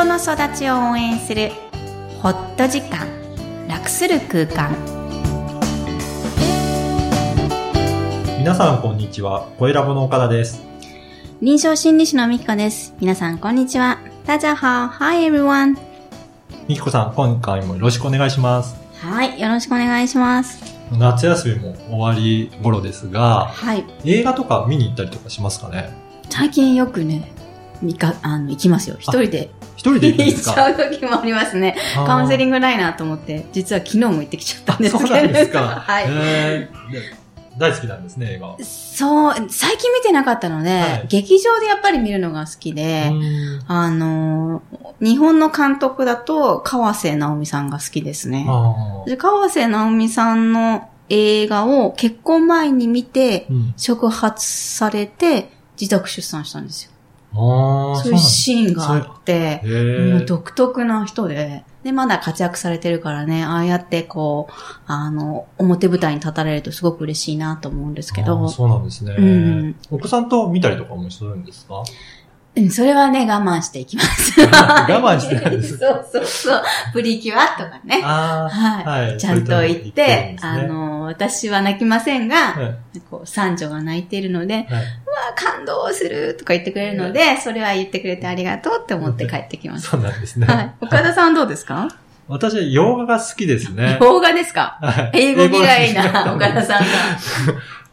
[0.00, 1.50] 人の育ちを応援する
[2.22, 3.06] ホット時間
[3.68, 4.74] 楽する空間。
[8.38, 9.46] 皆さんこんにちは。
[9.58, 10.62] 声ラボの岡田です。
[11.42, 12.94] 臨床心理士のみきこです。
[12.98, 13.98] 皆さんこんにちは。
[14.24, 14.88] 大家好。
[14.88, 15.76] Hi everyone
[16.66, 18.76] みきこさん、今回もよろしくお願いします。
[19.02, 20.64] はいよろしくお願いします。
[20.98, 23.84] 夏休みも終わり頃ですが、はい。
[24.06, 25.90] 映画とか見に行ったりとかしますかね？
[26.30, 27.30] 最近よくね
[27.82, 28.96] みかあの行きますよ。
[28.98, 29.50] 一人で。
[29.76, 31.76] 一人で行 っちゃう時もありますね。
[31.94, 34.96] カウンセリングないなと思って実は昨日も行ってきちゃったんです。
[34.96, 35.60] けどそうなんですか。
[35.86, 36.08] はい。
[37.58, 38.56] 大好きなんですね、映画。
[38.64, 41.06] そう、最近見てなかったので、はい。
[41.08, 43.60] 劇場でやっぱり見るのが好きで、うん。
[43.66, 48.46] あのー、日本の監督だと、川瀬直美さんが好きですね。
[48.48, 49.10] あー。
[49.10, 53.74] で川瀬直美さんの映画を結婚前に見て、うん。
[53.76, 56.92] 触発されて、自宅出産したんですよ。
[57.32, 64.52] そういうシーンがあって、そう独特な人で、で、まだ活躍されてるからね、ああやってこう、
[64.86, 69.76] あの、表舞台に立たれるとすごく嬉しいなと思うんですけど、そうなんですね、うん。
[69.90, 71.82] お子さんと見たりとかもするんですか？
[72.56, 74.38] うん、それはね、我慢していきます。
[74.42, 74.46] 我
[75.00, 75.78] 慢してるんです。
[75.78, 76.62] そうそうそう。
[76.92, 78.02] プリキュアとかね。
[78.04, 79.08] あはい。
[79.10, 79.18] はい。
[79.18, 82.74] ちゃんと言って、ってるんですあねの、私は泣きませんが、あ、はい。
[83.08, 84.66] こう、三女が泣いているので、はい
[85.34, 89.88] 感動するとか言ってくれるので、それは言ってくれてありがとうって思って帰ってきます。
[89.88, 90.46] そうなんですね。
[90.46, 90.74] はい。
[90.80, 91.88] 岡田さんどうですか？
[92.28, 93.98] 私は洋画が好きですね。
[94.02, 94.78] 洋画ですか？
[94.80, 96.86] はい英語嫌いな岡田さんが。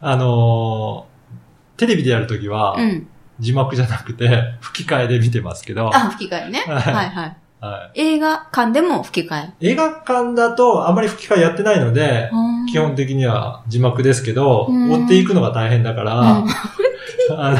[0.00, 3.06] あのーテレビでやるときは、うん。
[3.38, 4.28] 字幕じゃなくて、
[4.60, 6.64] 吹き替えで見てますけど、あ、吹き替えね。
[6.66, 7.36] はいはいはい。
[7.60, 9.66] は映画館でも吹き替え？
[9.68, 12.30] い、映画館だとあまり吹き替えやってないので、
[12.72, 16.48] 基本的には字幕ですけど、うん追っていくのが大変だから、うん
[17.30, 17.58] あの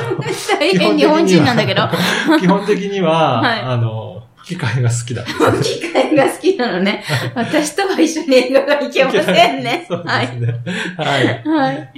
[0.59, 1.89] 大変日本人なんだけど。
[2.41, 5.25] 基本的には、はいあの、吹き替えが好きだ。
[5.25, 7.05] 吹き替えが好きなのね。
[7.35, 9.85] 私とは一緒に映画が行けませんね。
[9.89, 10.27] そうはい。
[10.27, 10.55] ですね。
[10.97, 11.43] はい。
[11.45, 11.93] はい。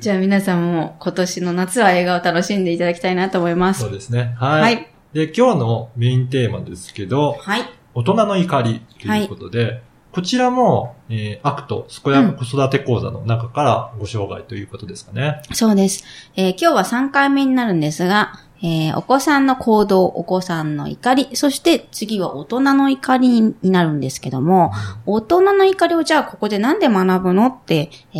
[0.00, 3.82] じゃあ皆さんも今年の夏は映画を楽しんでいただきたいなと思います。
[3.82, 4.34] そうですね。
[4.38, 4.60] はい。
[4.62, 4.88] はい。
[5.12, 7.62] で、今日のメインテーマですけど、はい。
[7.94, 15.40] 大人の怒りということで、こちらも、えー、アクト、健やか子育て講座の中からご紹介ということですかね。
[15.52, 16.04] そうです。
[16.36, 18.34] えー今日は3回目になるんですが、
[18.64, 24.72] えーお子さんの行動、お子さんの怒り、そして次は大人の怒りになるんですけども、
[25.04, 28.18] 大人の怒りをじゃあここでなんで学ぶのって、え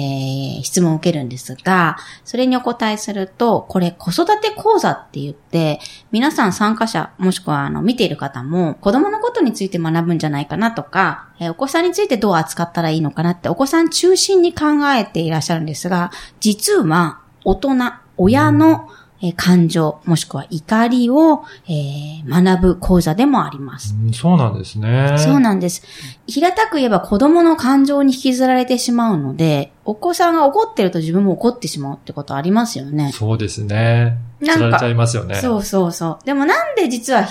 [0.58, 14.64] ー質問を受けるんですが、それにお答えすると、これ子育て講座って言って、皆さん参加者、もしくはあの見ている方も子供のことについて学ぶんじゃないかなとか、えーお子さんについてどう扱ったらいいのかなってお子さん中心に考
[14.97, 16.10] えていらっしゃるんですが、
[16.41, 17.76] 実は大人、
[18.16, 18.88] 親の、
[19.22, 23.94] えー感情、もしくは怒りを、えー学ぶ講座でもあります。
[23.94, 25.16] うんそうなんですね。
[25.19, 25.83] そうなんです。
[26.27, 33.12] 平たく言えば子供の感情に引きずられてしまうので、お子さんが怒ってると自分も怒ってしまうってことありますよね。
[33.12, 34.19] そうですね。
[34.41, 35.37] なんか釣られちゃいますよね。
[35.37, 36.27] そうそうそう。
[36.27, 37.27] でもなんで実は引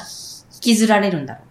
[0.62, 1.42] きずられるんだろ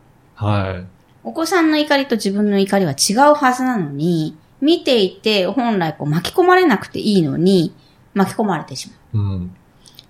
[0.40, 0.44] う。
[0.44, 0.86] はい。
[1.22, 7.74] お子さんの怒りと自分の怒りは違うはずなのに、見ていて本来こう巻き込まれなくていいのに、
[8.14, 9.22] 巻き込まれてしまう。
[9.22, 9.56] うん。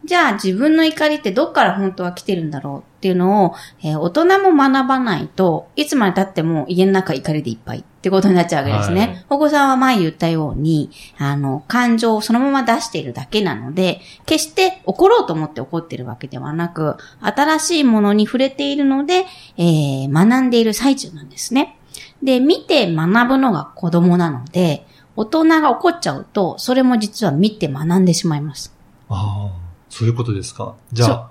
[0.05, 9.01] じゃあ自分の怒りってどっから本当は来てるんだろうっていうのを、えー大人も学ばないといつまで経っても家の中怒りでいっぱいってことになっちゃうわけですね。
[9.01, 19.25] はいお子さんは前言ったように、あの、感情をそのまま出しているだけなので、決して怒ろうと思って怒ってるわけではなく、新しいものに触れているので、
[19.57, 21.79] えー学んでいる最中なんですね。
[22.23, 28.75] で、見て学ぶのが子供なので、大人が怒っちゃうと、それも実は見て学んでしまいます。
[29.09, 29.60] ああ、
[29.91, 30.75] そういうことですか？
[30.93, 31.31] じゃそあ、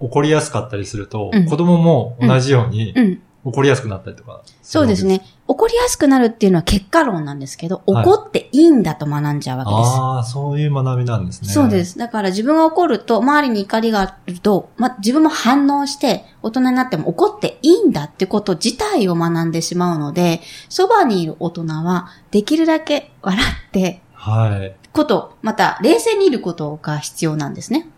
[0.00, 3.22] 怒りやすかったりすると、うん子供も同じようにうん。
[3.44, 4.40] 怒りやすくなったりとか。
[4.62, 5.04] そうです。
[5.04, 5.20] ね。
[5.48, 9.90] 怒りやすくなるっていうのは結果論なんですけど、はい怒っていいんだと学んじゃうわけです。
[9.98, 11.48] ああ、そういう学びなんですね。。
[11.48, 11.98] そうですす。
[11.98, 24.76] だから自分が怒ると、周りに怒りがあると、ま、自分も反応して、大人になっても怒っていいんだってこと自体を学んでしまうので、そばにいる大人は、できるだけ笑って、はい。
[24.92, 27.88] こと、また、冷静にいることが必要なんですね。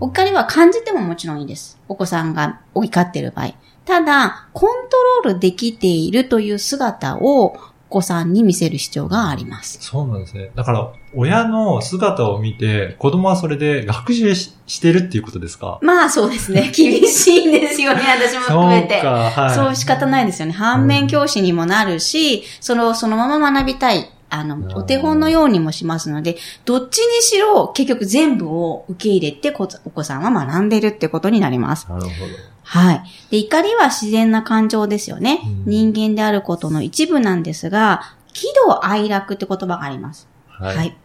[0.00, 1.78] 怒りは感じてももちろんいいです。
[1.88, 3.54] お子さんが怒っている場合。
[3.84, 7.58] ただ、コントロールできているという姿をお
[7.88, 9.78] 子さんに見せる必要があります。
[9.80, 10.50] そうなんですね。
[10.54, 15.78] だから、親の姿を見て、子供はそれで学習ししてるっていうことですか？
[15.82, 16.70] まあそうですね。
[16.76, 18.94] 厳しいんですよね、私も含めて。
[18.96, 19.54] そうか、はい。
[19.54, 20.52] そう仕方ないですよね。
[20.52, 24.10] 反面教師にもなるし、その、そのまま学びたい。
[24.30, 31.86] あの、ーお手本のようにもしますので、どっちにしろ結局全部を受け入れてこお子さんは学んでるってことになります。
[31.88, 32.12] なるほど。
[32.64, 33.02] はい。
[33.30, 35.40] で、怒りは自然な感情ですよね。
[35.44, 38.02] うん人間であることの一部なんですが、
[38.34, 40.28] 喜怒哀楽って言葉があります。
[40.48, 40.96] ははい。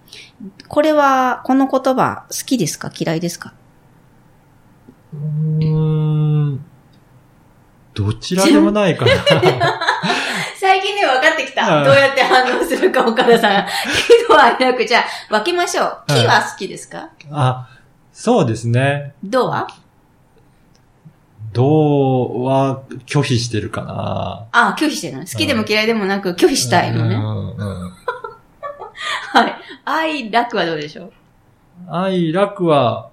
[0.68, 2.92] これは、この言葉好きですか？
[2.94, 3.54] 嫌いですか？
[5.14, 6.66] うーん。
[7.94, 9.12] どちらでもないかな。
[10.74, 11.78] 最近ね、分かってきた。
[11.80, 13.66] うんどうやって反応するか、岡田さん。
[14.28, 16.04] 喜怒哀楽、じゃあ、分けましょう。
[16.08, 17.68] 喜は好きですか、あ、
[18.12, 19.14] そうですね。
[19.24, 19.68] 怒は？
[21.54, 24.46] どうは拒否してるかな。
[24.52, 25.20] あ、拒否してるの。
[25.20, 27.14] 好きでも嫌いでもなく拒否したいのね。
[27.16, 27.94] うんうん
[29.34, 29.56] はい。
[29.86, 31.12] 愛、楽はどうでしょう？
[31.92, 33.10] 愛、楽は、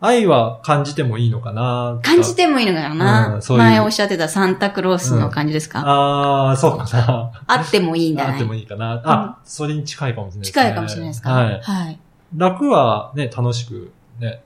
[0.00, 2.00] 愛は感じてもいいのかな？
[2.02, 7.32] 感じてもいいのかな、うんそういう前おっしゃってたサンタクロースの感じですか、ああ、そうかな。
[7.46, 8.58] あってもいいんだあってもね。
[8.58, 9.00] いいかな。
[9.04, 10.62] あ、それに近いかもしれないですね。
[10.62, 11.30] 近いかもしれないですか？
[11.30, 11.60] はい。
[11.62, 11.98] はい。
[12.36, 14.42] 楽はね、楽しくね、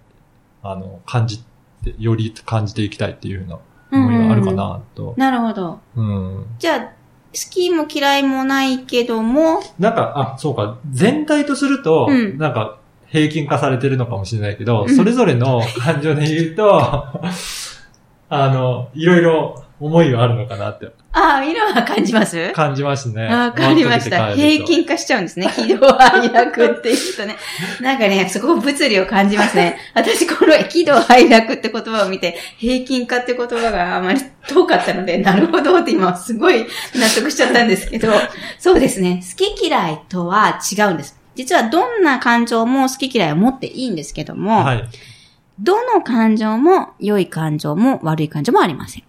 [0.63, 1.43] あの、感じ
[1.83, 3.59] て、より感じていきたいっていうような
[3.99, 5.15] 思いがあるかなと。
[5.17, 5.81] なるほど。
[5.97, 6.47] うん。
[6.59, 6.93] じゃあ、好
[7.51, 12.80] きも嫌いもないけども、なんか、あ、そうか、全体とすると、うんなんか、
[13.11, 17.07] 平均化されてるのかもしれないけど、うんそれぞれの感情で言うと、
[18.33, 22.53] あの、いろいろ思いはあるのかなってああ、色は感じます？
[22.53, 23.25] 感じますね。
[23.27, 24.33] わかりました。
[24.35, 25.51] 平均化しちゃうんですね。
[25.57, 27.37] 喜怒哀楽っていうとね。
[27.83, 29.79] なんかね、そこ物理を感じますね。
[29.95, 36.61] 私、この喜怒哀楽って言葉を見て、平均化って言葉があまり遠かったので、なるほどって今すごい
[36.95, 38.13] 納得しちゃったんですけど、
[38.61, 39.21] そうですね。
[39.37, 41.20] 好き嫌いとは違うんです。
[41.41, 44.85] 実はどんな感情も好き嫌いを持っていいんですけども、はい。
[45.59, 49.05] どの感情も良い感情も悪い感情もありません。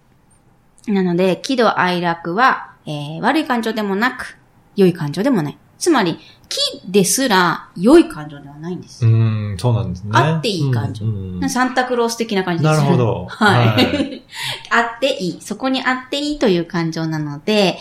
[0.94, 4.38] なので、喜怒哀楽は、えー悪い感情でもなく、
[4.76, 5.58] 良い感情でもない。
[5.78, 6.18] つまり、
[6.48, 9.04] 喜ですら良い感情ではないんです。
[9.04, 10.10] うーん、そうなんですね。
[10.14, 13.26] あっていい感情うんうんサンタクロース的な感じですなるほど。
[13.28, 14.22] はい。
[14.72, 15.40] あっていい。
[15.42, 17.78] そこにあっていいという感情なので、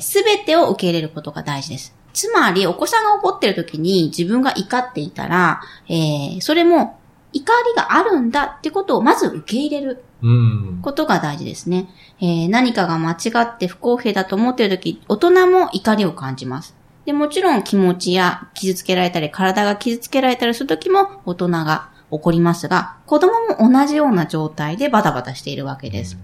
[0.00, 1.94] す、べ、てを受け入れることが大事です。
[2.14, 6.98] つまり、お子さんが怒ってる時に自分が怒っていたら、えーそれも
[7.32, 10.78] 怒りがあるんだってことをまず受け入れるうん。
[10.80, 11.88] ことが大事ですね。
[12.20, 16.74] えー何かが間違って不公平だと思っている時、大人も怒りを感じます。
[17.04, 26.16] で、もちろん気持ちや傷つけられたり、体が傷つけられたりする時も大人が怒りますが、子供も同じような状態でバタバタしているわけです。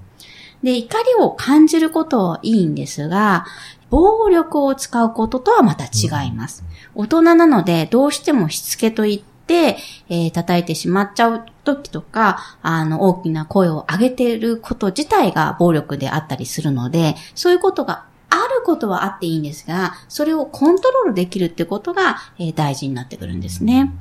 [0.62, 3.44] で、怒りを感じることはいいんですが、
[3.90, 6.64] 暴力を使うこととはまた違います。
[6.94, 9.76] 大人なので、どうしてもしつけと言って、
[10.08, 23.92] えー叩いてしまっちゃう時とか、あの、大きな声を上げていること自体が暴力であったりするので、そういうことがあることはあっていいんですが、それをコントロールできるってことが、えー大事になってくるんですね。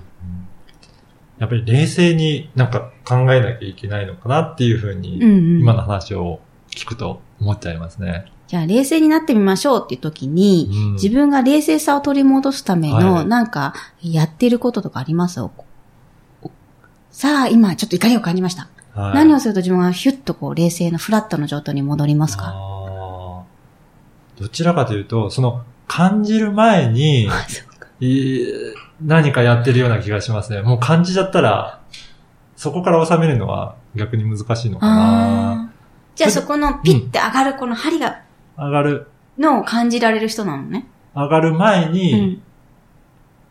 [1.39, 5.61] やっぱり冷静になんか考えなきゃいけないのかなっていうふううんに、うん。
[5.61, 8.25] 今の話を聞くと思っちゃいますね。
[8.49, 10.93] じゃあ、冷静になってみましょうっていう時に、うん。
[10.93, 13.25] 自分が冷静さを取り戻すための、はい。
[13.27, 15.39] なんか、やってることとかあります？
[15.39, 15.51] お
[16.41, 16.49] お
[17.11, 18.67] さあ、今、ちょっと怒りを感じました。
[18.95, 19.13] はい。
[19.13, 22.51] 何をすると自分はヒュッとこう、冷静なフラットの状態に戻りますか？
[24.39, 27.29] どちらかというと、その、感じる前に、
[28.01, 28.45] い
[29.05, 30.63] 何かやってるような気がしますね。
[30.63, 31.81] もう感じちゃったら、
[32.55, 35.71] そこから収めるのは逆に難しいのかな。
[36.15, 38.21] じゃあそこのピッて上がるこの針が、
[38.59, 40.87] 上がる、のを感じられる人なのね。
[41.15, 42.41] 上がる前うに、ん。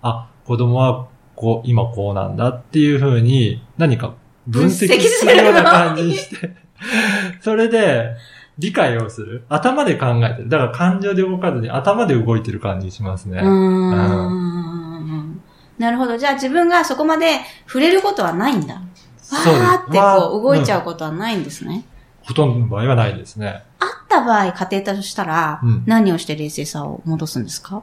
[0.02, 4.14] あ、子供はこう、今こうなんだっていう風に、何か
[4.46, 6.54] 分析するような感じにして、
[7.40, 8.16] それで、
[8.58, 9.44] 理解をする。
[9.48, 10.48] 頭で考えてる。
[10.48, 13.38] だから感情で動かずに頭で動いてる感じしますね。
[13.40, 15.40] うーん。
[15.78, 16.18] なるほど。
[16.18, 18.74] じゃあ自分がそこまで触れることはないんだ。
[18.74, 21.84] わーってこう動いちゃんうことはないんですね。
[22.22, 23.62] ほとんどの場合はないですね。
[23.78, 27.82] あった場合、家庭としたらうん、何をして冷静さを戻すんですか？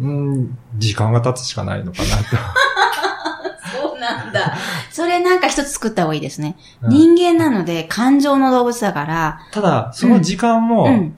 [0.00, 2.06] うん、時間が経つしかないのかな
[3.80, 4.54] そうなんだ。
[4.90, 6.56] それなんか一つ作った方がいいですね。
[6.82, 6.88] と。
[6.88, 11.16] うん人間なので感情の動物だから、ただ、その時間うもん。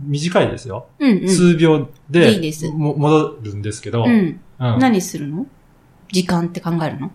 [0.00, 0.86] 短いですよ。
[0.98, 1.28] うんうん。
[1.28, 4.40] 数秒でいいですも戻るんですけど、うん。
[4.60, 5.46] うん何するの？
[6.10, 7.10] 時間って考えるの？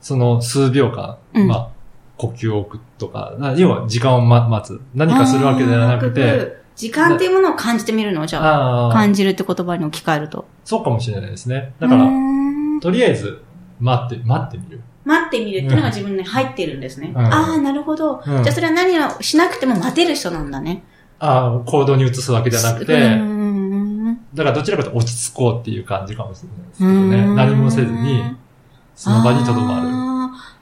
[0.00, 1.68] その数秒間、うんまあ、
[2.16, 4.80] 呼吸を置くとか、な要は時間を、ま、待つ。
[4.94, 10.46] 何かするわけではなくあて、ー、時間っていうものを感じてみるのじゃあ、ああ感じるって言葉に置き換えると。
[10.64, 11.74] そうかもしれないですね。
[11.78, 12.08] だから
[12.80, 13.42] とりあえず、
[13.80, 14.80] 待って、待ってみる。
[15.04, 17.12] 待ってみるっていうのが自分に入ってるんですね。
[17.14, 18.22] うんああ、なるほど。
[18.26, 20.82] うんじゃあそれは何をしなくても待てる人なんだね。
[21.18, 22.92] あ行動に移すわけじゃなくて、
[24.34, 27.24] だからどちらかと落ち着こうっていう感じかもしれないですけどね。
[27.24, 28.36] ん何もせずに、
[28.94, 30.05] その場にとどまる。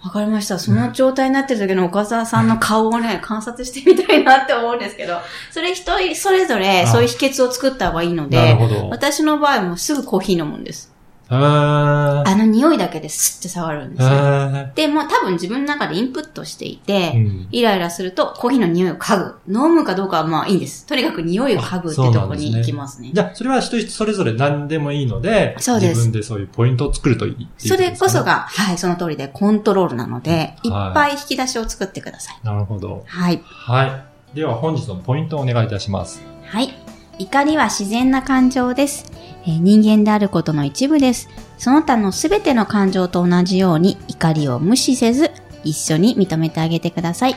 [0.05, 0.59] わかりました。
[0.59, 5.19] その状態になってる時の岡沢さんの顔をね、観察してみたいなって思うんですけど、
[5.51, 8.57] それ一人それぞれそういう秘訣を作った方がいいので。
[8.91, 10.94] 私の場合はもうすぐコーヒー飲むんです。
[11.29, 14.09] あの匂いだけでスッて触るんですよ。
[14.11, 19.35] へで、もう多分自分の中でインプットしていて、ーうんイライラするとコーヒーの匂いを嗅ぐ。
[19.49, 20.87] 飲むかどうかはまあいいんです。
[20.87, 23.11] とにかく匂いを嗅ぐってとこに行きますね。
[23.13, 28.25] じゃあ、それは人それぞれ何でもいいので、そうです自分でそういうポイントを作るといいっていうそれこそが。
[28.25, 32.37] が、はい、その通りでコントロールなので、いっはいぱい引き出しを作ってください。
[32.43, 33.05] なるほど。
[33.07, 33.41] はい。
[33.45, 34.37] はい。
[34.37, 36.21] では本日のポイントをお願いいたします。
[36.45, 36.94] はい。
[37.19, 39.13] 怒りは自然な感情です。
[39.47, 41.29] えー人間であることの一部です。
[41.59, 45.31] その他のすべての感情と同じように怒りを無視せず、
[45.63, 47.37] 一緒に認めてあげてください。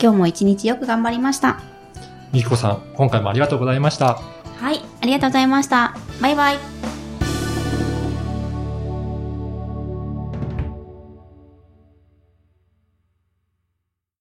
[0.00, 1.60] 今日も一日よく頑張りました。
[2.32, 4.20] みきこさん、今回もありがとうございました。
[4.60, 4.80] はい。
[5.02, 5.94] ありがとうございました。
[6.20, 6.79] バイバイ。